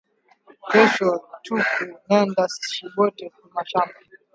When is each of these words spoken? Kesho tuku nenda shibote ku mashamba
Kesho 0.71 1.09
tuku 1.43 1.81
nenda 2.05 2.43
shibote 2.71 3.25
ku 3.35 3.43
mashamba 3.55 3.97